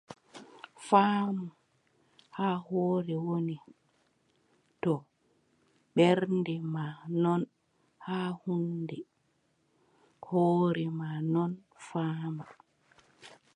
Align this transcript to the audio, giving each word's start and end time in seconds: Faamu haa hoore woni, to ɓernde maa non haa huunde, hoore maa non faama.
Faamu 0.87 1.45
haa 2.37 2.57
hoore 2.67 3.15
woni, 3.25 3.55
to 4.81 4.93
ɓernde 5.95 6.53
maa 6.73 6.93
non 7.21 7.41
haa 8.05 8.29
huunde, 8.39 8.97
hoore 10.25 10.85
maa 10.99 11.17
non 11.33 11.51
faama. 11.87 12.43